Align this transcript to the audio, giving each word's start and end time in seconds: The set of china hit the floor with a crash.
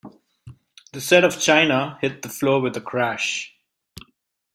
The 0.93 0.99
set 0.99 1.23
of 1.23 1.39
china 1.39 1.99
hit 2.01 2.23
the 2.23 2.29
floor 2.29 2.59
with 2.59 2.75
a 2.75 2.81
crash. 2.81 3.53